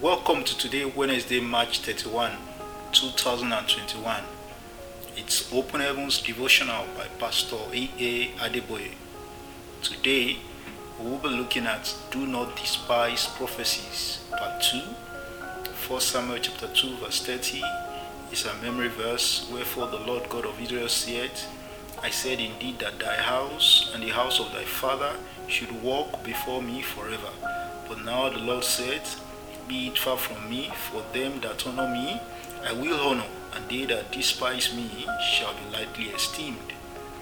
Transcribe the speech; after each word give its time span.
Welcome 0.00 0.44
to 0.44 0.56
today, 0.56 0.86
Wednesday, 0.86 1.40
March 1.40 1.80
31, 1.80 2.32
2021. 2.92 4.22
It's 5.14 5.52
Open 5.52 5.82
Heavens 5.82 6.22
Devotional 6.22 6.86
by 6.96 7.04
Pastor 7.18 7.58
E.A. 7.74 8.28
Adeboye. 8.38 8.92
Today, 9.82 10.38
we 10.98 11.10
will 11.10 11.18
be 11.18 11.28
looking 11.28 11.66
at 11.66 11.94
Do 12.10 12.26
Not 12.26 12.56
Despise 12.56 13.26
Prophecies, 13.26 14.24
Part 14.30 14.62
2. 14.62 14.78
1 14.78 16.00
Samuel 16.00 16.38
chapter 16.40 16.68
2, 16.68 16.96
verse 16.96 17.20
30 17.26 17.62
is 18.32 18.46
a 18.46 18.54
memory 18.62 18.88
verse. 18.88 19.50
Wherefore 19.52 19.88
the 19.88 19.98
Lord 19.98 20.26
God 20.30 20.46
of 20.46 20.58
Israel 20.62 20.88
said, 20.88 21.32
I 22.02 22.08
said 22.08 22.40
indeed 22.40 22.78
that 22.78 22.98
thy 22.98 23.16
house 23.16 23.92
and 23.92 24.02
the 24.02 24.08
house 24.08 24.40
of 24.40 24.50
thy 24.52 24.64
father 24.64 25.12
should 25.46 25.82
walk 25.82 26.24
before 26.24 26.62
me 26.62 26.80
forever. 26.80 27.28
But 27.86 28.02
now 28.02 28.30
the 28.30 28.38
Lord 28.38 28.64
said, 28.64 29.02
Be 29.70 29.86
it 29.86 29.98
far 29.98 30.16
from 30.16 30.50
me, 30.50 30.68
for 30.90 31.00
them 31.12 31.38
that 31.42 31.64
honor 31.64 31.86
me 31.86 32.20
I 32.66 32.72
will 32.72 32.98
honor, 32.98 33.28
and 33.54 33.68
they 33.68 33.84
that 33.84 34.10
despise 34.10 34.74
me 34.74 35.06
shall 35.22 35.54
be 35.54 35.72
lightly 35.72 36.06
esteemed. 36.06 36.72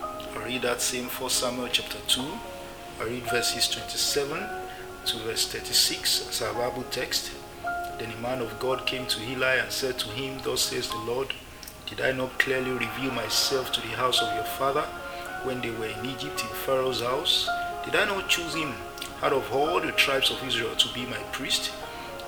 I 0.00 0.44
read 0.44 0.62
that 0.62 0.80
same 0.80 1.06
1 1.06 1.28
Samuel 1.28 1.66
chapter 1.72 1.98
2. 2.06 2.22
I 3.00 3.04
read 3.06 3.24
verses 3.24 3.66
27 3.68 4.46
to 5.06 5.18
verse 5.24 5.48
36 5.48 6.28
as 6.28 6.40
our 6.40 6.54
Bible 6.54 6.84
text. 6.84 7.32
Then 7.98 8.12
a 8.12 8.22
man 8.22 8.40
of 8.40 8.60
God 8.60 8.86
came 8.86 9.06
to 9.06 9.22
Eli 9.24 9.56
and 9.56 9.72
said 9.72 9.98
to 9.98 10.08
him, 10.10 10.38
Thus 10.44 10.62
says 10.66 10.88
the 10.88 10.98
Lord, 10.98 11.32
Did 11.86 12.00
I 12.00 12.12
not 12.12 12.38
clearly 12.38 12.70
reveal 12.70 13.10
myself 13.10 13.72
to 13.72 13.80
the 13.80 13.96
house 13.96 14.22
of 14.22 14.32
your 14.36 14.44
father 14.44 14.82
when 15.42 15.60
they 15.62 15.70
were 15.70 15.86
in 15.86 16.06
Egypt 16.06 16.42
in 16.42 16.48
Pharaoh's 16.64 17.00
house? 17.00 17.48
Did 17.84 17.96
I 17.96 18.04
not 18.04 18.28
choose 18.28 18.54
him 18.54 18.72
out 19.20 19.32
of 19.32 19.52
all 19.52 19.80
the 19.80 19.90
tribes 19.90 20.30
of 20.30 20.46
Israel 20.46 20.76
to 20.76 20.94
be 20.94 21.06
my 21.06 21.18
priest, 21.32 21.72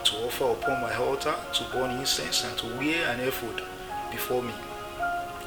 to 0.08 0.26
offer 0.26 0.44
upon 0.44 0.80
my 0.80 0.94
altar, 0.94 1.34
to 1.52 1.64
burn 1.72 1.90
incense, 1.98 2.44
and 2.44 2.56
to 2.58 2.66
wear 2.78 3.08
an 3.10 3.20
ephod 3.20 3.62
before 4.10 4.42
me? 4.42 4.52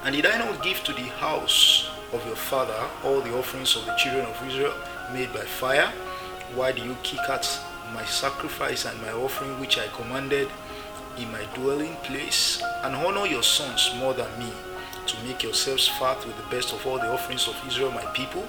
And 0.03 0.15
did 0.15 0.25
I 0.25 0.37
not 0.37 0.63
give 0.63 0.83
to 0.83 0.93
the 0.93 1.09
house 1.19 1.89
of 2.13 2.25
your 2.25 2.35
father 2.35 2.79
all 3.03 3.21
the 3.21 3.35
offerings 3.37 3.75
of 3.75 3.85
the 3.85 3.95
children 3.95 4.25
of 4.25 4.47
Israel 4.47 4.73
made 5.13 5.33
by 5.33 5.41
fire? 5.41 5.91
Why 6.53 6.71
do 6.71 6.83
you 6.83 6.95
kick 7.03 7.21
at 7.29 7.47
my 7.93 8.05
sacrifice 8.05 8.85
and 8.85 9.01
my 9.01 9.11
offering 9.11 9.59
which 9.59 9.77
I 9.77 9.87
commanded 9.87 10.49
in 11.17 11.31
my 11.31 11.43
dwelling 11.55 11.95
place? 12.03 12.61
And 12.83 12.95
honor 12.95 13.25
your 13.25 13.43
sons 13.43 13.91
more 13.97 14.13
than 14.13 14.29
me, 14.37 14.51
to 15.07 15.23
make 15.25 15.43
yourselves 15.43 15.87
fat 15.87 16.23
with 16.25 16.37
the 16.37 16.55
best 16.55 16.73
of 16.73 16.85
all 16.85 16.97
the 16.97 17.11
offerings 17.11 17.47
of 17.47 17.55
Israel, 17.67 17.91
my 17.91 18.05
people? 18.13 18.43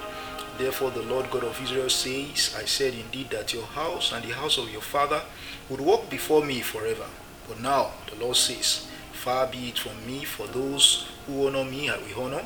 Therefore, 0.59 0.91
the 0.91 1.03
Lord 1.03 1.31
God 1.31 1.45
of 1.45 1.61
Israel 1.63 1.89
says, 1.89 2.55
I 2.59 2.65
said 2.65 2.95
indeed 2.95 3.31
that 3.31 3.55
your 3.55 3.65
house 3.65 4.13
and 4.13 4.25
the 4.25 4.35
house 4.35 4.59
of 4.59 4.71
your 4.71 4.83
father 4.83 5.23
would 5.69 5.81
walk 5.81 6.11
before 6.11 6.45
me 6.45 6.61
forever. 6.61 7.07
But 7.49 7.61
now, 7.61 7.93
the 8.09 8.23
Lord 8.23 8.37
says, 8.37 8.89
Far 9.13 9.47
be 9.47 9.69
it 9.69 9.79
from 9.79 10.07
me, 10.07 10.25
for 10.25 10.47
those 10.49 11.09
who 11.27 11.47
honor 11.47 11.65
me 11.65 11.89
I 11.89 11.97
will 11.97 12.25
honor, 12.25 12.45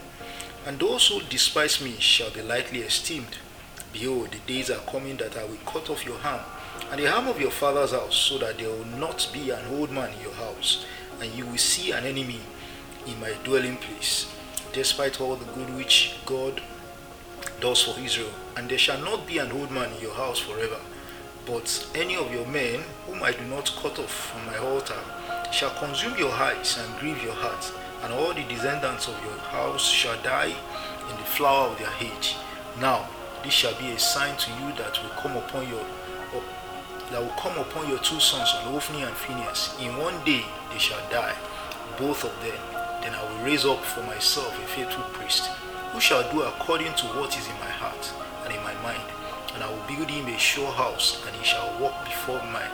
and 0.67 0.79
those 0.79 1.09
who 1.09 1.21
despise 1.23 1.81
me 1.81 1.97
shall 1.99 2.31
be 2.31 2.43
lightly 2.43 2.81
esteemed. 2.81 3.39
Behold, 3.93 4.31
the 4.31 4.53
days 4.53 4.71
are 4.71 4.81
coming 4.81 5.17
that 5.17 5.37
I 5.37 5.45
will 5.45 5.59
cut 5.65 5.89
off 5.91 6.05
your 6.05 6.19
arm, 6.23 6.41
and 6.91 7.01
the 7.01 7.13
arm 7.13 7.29
of 7.29 7.41
your 7.41 7.51
father's 7.51 7.93
house, 7.93 8.15
so 8.15 8.39
that 8.39 8.59
there 8.59 8.69
will 8.69 8.85
not 8.99 9.29
be 9.33 9.51
an 9.51 9.65
old 9.73 9.91
man 9.91 10.13
in 10.13 10.21
your 10.21 10.35
house, 10.35 10.85
and 11.21 11.33
you 11.35 11.47
will 11.47 11.57
see 11.57 11.93
an 11.93 12.05
enemy 12.05 12.41
in 13.07 13.19
my 13.21 13.33
dwelling 13.45 13.79
place, 13.79 14.31
despite 14.73 15.21
all 15.21 15.37
the 15.37 15.53
good 15.53 15.75
which 15.77 16.17
God 16.27 16.61
does 17.61 17.83
for 17.83 17.99
Israel. 18.01 18.33
And 18.57 18.69
there 18.69 18.79
shall 18.79 19.01
not 19.01 19.27
be 19.27 19.39
an 19.39 19.53
old 19.53 19.71
man 19.71 19.93
in 19.93 20.01
your 20.03 20.15
house 20.15 20.39
forever. 20.39 20.79
But 21.47 21.89
any 21.95 22.17
of 22.17 22.33
your 22.33 22.47
men 22.47 22.81
whom 23.07 23.23
I 23.23 23.33
do 23.33 23.45
not 23.45 23.73
cut 23.81 23.99
off 23.99 24.33
from 24.33 24.47
my 24.47 24.59
altar 24.59 24.99
shall 25.53 25.71
consume 25.79 26.19
your 26.19 26.33
eyes 26.33 26.77
and 26.77 26.99
grieve 26.99 27.23
your 27.23 27.35
heart, 27.35 27.73
and 28.03 28.13
all 28.13 28.35
the 28.35 28.43
descendants 28.43 29.07
of 29.07 29.15
your 29.25 29.39
house 29.39 29.89
shall 29.89 30.21
die 30.23 30.53
in 31.09 31.17
the 31.17 31.25
flower 31.25 31.69
of 31.69 31.79
their 31.79 31.93
age. 32.01 32.37
Now 32.81 33.09
this 33.45 33.55
shall 33.55 33.79
be 33.79 33.93
a 33.93 33.99
sign 33.99 34.37
to 34.37 34.51
you 34.51 34.73
that 34.77 35.01
will 35.03 35.11
come 35.11 35.37
upon 35.37 35.69
your 35.69 35.85
that 37.13 37.23
will 37.23 37.39
come 37.39 37.57
upon 37.57 37.89
your 37.89 38.01
two 38.01 38.19
sons, 38.19 38.51
Hophni 38.51 39.03
and 39.03 39.15
Phinehas. 39.15 39.77
In 39.81 39.97
one 39.97 40.19
day 40.25 40.45
they 40.73 40.79
shall 40.79 40.99
die, 41.09 41.37
both 41.97 42.25
of 42.25 42.35
them. 42.43 42.59
Then 43.01 43.15
I 43.15 43.23
will 43.23 43.45
raise 43.45 43.65
up 43.65 43.79
for 43.85 44.03
myself 44.03 44.53
a 44.59 44.67
faithful 44.67 45.05
priest, 45.13 45.49
who 45.97 46.01
shall 46.03 46.31
do 46.31 46.43
according 46.43 46.93
to 46.93 47.07
what 47.17 47.39
is 47.39 47.49
in 47.49 47.55
my 47.55 47.71
heart 47.71 48.13
and 48.45 48.53
in 48.53 48.63
my 48.63 48.75
mind. 48.83 49.01
And 49.55 49.65
I 49.65 49.71
will 49.71 49.83
build 49.89 50.11
him 50.11 50.27
a 50.27 50.39
sure 50.39 50.71
house, 50.71 51.25
and 51.27 51.35
he 51.35 51.43
shall 51.43 51.81
walk 51.81 52.05
before 52.05 52.37
my 52.53 52.69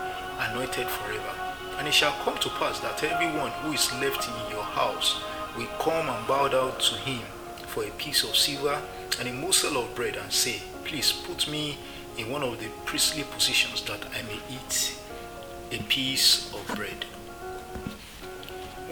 anointed 0.50 0.88
forever. 0.88 1.32
And 1.78 1.86
it 1.86 1.94
shall 1.94 2.10
come 2.24 2.36
to 2.38 2.48
pass 2.48 2.80
that 2.80 3.04
everyone 3.04 3.52
who 3.62 3.74
is 3.74 3.92
left 4.00 4.26
in 4.26 4.50
your 4.50 4.64
house 4.64 5.22
will 5.56 5.68
come 5.78 6.08
and 6.08 6.26
bow 6.26 6.48
down 6.48 6.76
to 6.76 6.94
him 6.96 7.22
for 7.68 7.84
a 7.84 7.90
piece 7.90 8.24
of 8.24 8.34
silver 8.34 8.82
and 9.20 9.28
a 9.28 9.32
morsel 9.32 9.76
of 9.76 9.94
bread, 9.94 10.16
and 10.16 10.32
say, 10.32 10.60
Please 10.82 11.12
put 11.12 11.48
me 11.48 11.78
in 12.18 12.28
one 12.28 12.42
of 12.42 12.58
the 12.58 12.66
priestly 12.86 13.22
positions 13.22 13.84
that 13.84 14.04
I 14.18 14.22
may 14.22 14.40
eat 14.50 14.98
a 15.70 15.80
piece 15.84 16.52
of 16.52 16.66
bread. 16.74 17.04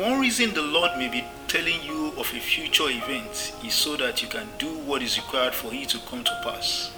One 0.01 0.19
reason 0.19 0.55
the 0.55 0.63
Lord 0.63 0.97
may 0.97 1.09
be 1.09 1.23
telling 1.47 1.83
you 1.83 2.15
of 2.17 2.33
a 2.33 2.41
future 2.41 2.89
event 2.89 3.53
is 3.63 3.75
so 3.75 3.97
that 3.99 4.23
you 4.23 4.29
can 4.29 4.49
do 4.57 4.79
what 4.79 5.03
is 5.03 5.19
required 5.19 5.53
for 5.55 5.75
it 5.75 5.91
to 5.91 5.99
come 6.09 6.25
to 6.25 6.41
pass. 6.43 6.91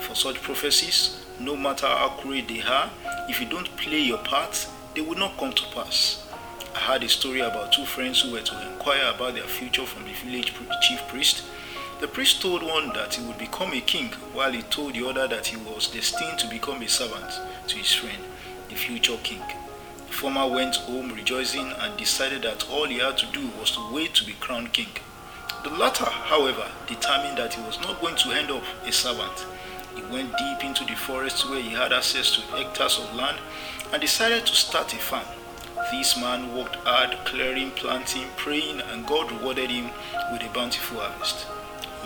For 0.00 0.16
such 0.16 0.42
prophecies, 0.42 1.24
no 1.38 1.54
matter 1.54 1.86
how 1.86 2.16
accurate 2.18 2.48
they 2.48 2.60
are, 2.62 2.90
if 3.28 3.40
you 3.40 3.46
don't 3.46 3.76
play 3.76 4.00
your 4.00 4.18
part, 4.18 4.66
they 4.96 5.02
will 5.02 5.16
not 5.16 5.38
come 5.38 5.52
to 5.52 5.62
pass. 5.72 6.26
I 6.74 6.80
had 6.80 7.04
a 7.04 7.08
story 7.08 7.42
about 7.42 7.70
two 7.70 7.84
friends 7.84 8.22
who 8.22 8.32
were 8.32 8.40
to 8.40 8.72
inquire 8.72 9.14
about 9.14 9.34
their 9.34 9.44
future 9.44 9.86
from 9.86 10.02
the 10.02 10.12
village 10.12 10.52
chief 10.80 10.98
priest. 11.06 11.44
The 12.00 12.08
priest 12.08 12.42
told 12.42 12.64
one 12.64 12.88
that 12.94 13.14
he 13.14 13.24
would 13.24 13.38
become 13.38 13.72
a 13.72 13.80
king, 13.80 14.08
while 14.32 14.50
he 14.50 14.62
told 14.62 14.94
the 14.94 15.06
other 15.06 15.28
that 15.28 15.46
he 15.46 15.56
was 15.58 15.86
destined 15.86 16.40
to 16.40 16.48
become 16.48 16.82
a 16.82 16.88
servant 16.88 17.30
to 17.68 17.78
his 17.78 17.92
friend, 17.92 18.18
the 18.68 18.74
future 18.74 19.16
king. 19.22 19.42
The 20.12 20.18
former 20.18 20.46
went 20.46 20.76
home 20.76 21.08
rejoicing 21.14 21.72
and 21.72 21.96
decided 21.96 22.42
that 22.42 22.68
all 22.68 22.84
he 22.84 22.98
had 22.98 23.16
to 23.16 23.26
do 23.32 23.48
was 23.58 23.70
to 23.70 23.92
wait 23.94 24.12
to 24.16 24.26
be 24.26 24.34
crowned 24.34 24.74
king. 24.74 24.90
The 25.64 25.70
latter, 25.70 26.04
however, 26.04 26.70
determined 26.86 27.38
that 27.38 27.54
he 27.54 27.62
was 27.62 27.80
not 27.80 27.98
going 28.02 28.16
to 28.16 28.32
end 28.32 28.50
up 28.50 28.62
a 28.86 28.92
servant. 28.92 29.46
He 29.96 30.02
went 30.02 30.36
deep 30.36 30.64
into 30.64 30.84
the 30.84 30.96
forest 30.96 31.48
where 31.48 31.62
he 31.62 31.70
had 31.70 31.94
access 31.94 32.34
to 32.34 32.42
hectares 32.42 32.98
of 32.98 33.14
land 33.14 33.38
and 33.90 34.02
decided 34.02 34.44
to 34.44 34.54
start 34.54 34.92
a 34.92 34.96
farm. 34.96 35.24
This 35.90 36.14
man 36.18 36.54
worked 36.54 36.76
hard, 36.84 37.16
clearing, 37.24 37.70
planting, 37.70 38.26
praying, 38.36 38.82
and 38.82 39.06
God 39.06 39.32
rewarded 39.32 39.70
him 39.70 39.90
with 40.30 40.42
a 40.42 40.52
bountiful 40.52 41.00
harvest. 41.00 41.46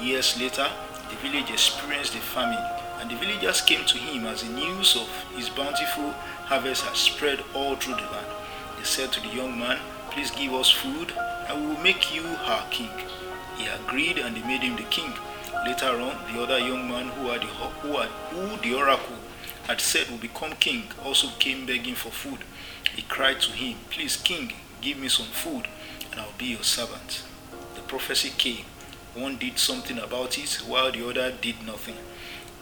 Years 0.00 0.40
later, 0.40 0.70
the 1.10 1.16
village 1.16 1.50
experienced 1.50 2.14
a 2.14 2.18
famine, 2.18 2.64
and 3.00 3.10
the 3.10 3.16
villagers 3.16 3.60
came 3.60 3.84
to 3.86 3.98
him 3.98 4.26
as 4.26 4.42
the 4.42 4.52
news 4.52 4.96
of 4.96 5.08
his 5.36 5.48
bountiful 5.48 6.10
harvest 6.46 6.84
had 6.84 6.96
spread 6.96 7.40
all 7.54 7.76
through 7.76 7.94
the 7.94 8.10
land. 8.12 8.26
They 8.78 8.84
said 8.84 9.12
to 9.12 9.20
the 9.20 9.34
young 9.34 9.58
man, 9.58 9.78
Please 10.10 10.30
give 10.30 10.54
us 10.54 10.70
food, 10.70 11.12
and 11.48 11.60
we 11.60 11.74
will 11.74 11.82
make 11.82 12.14
you 12.14 12.24
our 12.44 12.66
king. 12.70 12.90
He 13.56 13.66
agreed, 13.66 14.18
and 14.18 14.36
they 14.36 14.46
made 14.46 14.62
him 14.62 14.76
the 14.76 14.82
king. 14.84 15.12
Later 15.66 16.00
on, 16.00 16.32
the 16.32 16.40
other 16.40 16.58
young 16.58 16.88
man 16.88 17.08
who, 17.08 17.28
had 17.28 17.40
the, 17.42 17.46
who, 17.46 17.96
had, 17.96 18.08
who 18.30 18.56
the 18.62 18.74
oracle 18.76 19.16
had 19.66 19.80
said 19.80 20.08
would 20.10 20.20
become 20.20 20.52
king 20.52 20.84
also 21.04 21.28
came 21.38 21.66
begging 21.66 21.94
for 21.94 22.10
food. 22.10 22.38
He 22.94 23.02
cried 23.02 23.40
to 23.40 23.52
him, 23.52 23.78
Please, 23.90 24.16
king, 24.16 24.52
give 24.80 24.98
me 24.98 25.08
some 25.08 25.26
food, 25.26 25.68
and 26.10 26.20
I'll 26.20 26.38
be 26.38 26.46
your 26.46 26.62
servant. 26.62 27.24
The 27.74 27.82
prophecy 27.82 28.30
came. 28.36 28.64
One 29.14 29.36
did 29.36 29.58
something 29.58 29.98
about 29.98 30.38
it, 30.38 30.62
while 30.66 30.92
the 30.92 31.08
other 31.08 31.32
did 31.32 31.66
nothing. 31.66 31.96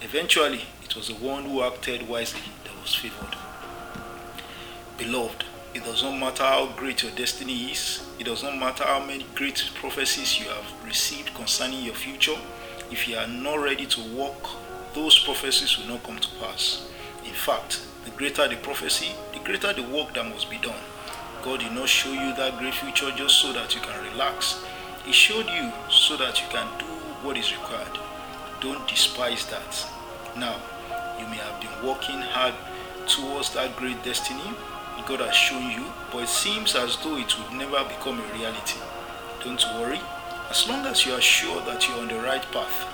Eventually, 0.04 0.60
it 0.84 0.94
was 0.94 1.08
the 1.08 1.14
one 1.14 1.44
who 1.44 1.62
acted 1.62 2.06
wisely 2.06 2.42
that 2.64 2.78
was 2.82 2.94
favored. 2.94 3.36
Beloved, 4.98 5.44
it 5.72 5.82
does 5.82 6.02
not 6.02 6.18
matter 6.20 6.42
how 6.42 6.66
great 6.76 7.02
your 7.02 7.12
destiny 7.12 7.70
is, 7.70 8.06
it 8.18 8.24
does 8.24 8.42
not 8.42 8.58
matter 8.58 8.84
how 8.84 9.02
many 9.02 9.24
great 9.34 9.70
prophecies 9.76 10.38
you 10.38 10.44
have 10.44 10.84
received 10.84 11.32
concerning 11.32 11.82
your 11.82 11.94
future, 11.94 12.36
if 12.90 13.08
you 13.08 13.16
are 13.16 13.26
not 13.26 13.54
ready 13.54 13.86
to 13.86 14.02
walk, 14.14 14.50
those 14.92 15.18
prophecies 15.20 15.78
will 15.78 15.86
not 15.86 16.02
come 16.02 16.18
to 16.18 16.28
pass. 16.38 16.86
In 17.24 17.32
fact, 17.32 17.80
the 18.04 18.10
greater 18.10 18.46
the 18.46 18.56
prophecy, 18.56 19.12
the 19.32 19.38
greater 19.38 19.72
the 19.72 19.82
work 19.84 20.12
that 20.12 20.28
must 20.28 20.50
be 20.50 20.58
done. 20.58 20.84
God 21.42 21.60
did 21.60 21.72
not 21.72 21.88
show 21.88 22.12
you 22.12 22.36
that 22.36 22.58
great 22.58 22.74
future 22.74 23.10
just 23.16 23.40
so 23.40 23.54
that 23.54 23.74
you 23.74 23.80
can 23.80 24.04
relax. 24.12 24.62
He 25.06 25.12
showed 25.12 25.48
you 25.48 25.72
so 25.88 26.18
that 26.18 26.42
you 26.42 26.48
can 26.50 26.68
do 26.78 26.84
what 27.26 27.38
is 27.38 27.52
required. 27.52 27.98
Don't 28.60 28.86
despise 28.86 29.46
that. 29.46 29.86
Now, 30.36 30.56
you 31.18 31.26
may 31.26 31.36
have 31.36 31.60
been 31.60 31.86
working 31.86 32.20
hard 32.20 32.54
towards 33.06 33.52
that 33.54 33.76
great 33.76 34.02
destiny 34.02 34.54
God 35.06 35.20
has 35.20 35.34
shown 35.36 35.70
you, 35.70 35.84
but 36.10 36.22
it 36.22 36.28
seems 36.28 36.74
as 36.74 36.96
though 37.04 37.18
it 37.18 37.38
would 37.38 37.52
never 37.52 37.84
become 37.84 38.18
a 38.18 38.32
reality. 38.32 38.80
Don't 39.44 39.62
worry. 39.76 40.00
As 40.48 40.66
long 40.66 40.86
as 40.86 41.04
you 41.04 41.12
are 41.12 41.20
sure 41.20 41.60
that 41.66 41.86
you're 41.86 41.98
on 41.98 42.08
the 42.08 42.16
right 42.20 42.42
path, 42.52 42.88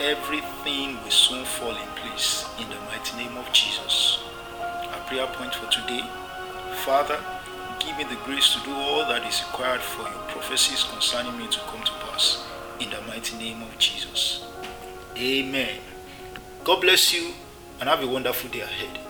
everything 0.00 0.96
will 1.04 1.10
soon 1.10 1.44
fall 1.44 1.76
in 1.76 1.88
place 2.00 2.48
in 2.58 2.66
the 2.70 2.80
mighty 2.88 3.16
name 3.18 3.36
of 3.36 3.52
Jesus. 3.52 4.24
Our 4.62 5.00
prayer 5.06 5.26
point 5.26 5.54
for 5.54 5.70
today 5.70 6.02
Father, 6.84 7.20
give 7.78 7.98
me 7.98 8.04
the 8.04 8.18
grace 8.24 8.54
to 8.54 8.64
do 8.64 8.72
all 8.72 9.06
that 9.08 9.26
is 9.26 9.42
required 9.42 9.82
for 9.82 10.02
your 10.02 10.22
prophecies 10.28 10.84
concerning 10.84 11.36
me 11.36 11.46
to 11.48 11.58
come 11.60 11.82
to 11.84 11.92
pass. 12.08 12.46
In 12.80 12.88
the 12.88 13.02
mighty 13.02 13.36
name 13.36 13.60
of 13.60 13.76
Jesus. 13.78 14.46
Amen. 15.14 15.76
God 16.68 16.82
bless 16.82 17.14
you 17.14 17.32
and 17.80 17.88
have 17.88 18.02
a 18.02 18.06
wonderful 18.06 18.50
day 18.50 18.60
ahead. 18.60 19.07